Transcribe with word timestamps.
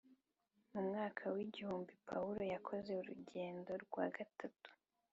mu 0.71 0.81
mwaka 0.87 1.23
w 1.35 1.37
igihumbi 1.45 1.93
pawulo 2.07 2.43
yakoze 2.53 2.91
urugendo 3.01 3.71
rwa 3.83 4.05
gatatu 4.15 4.69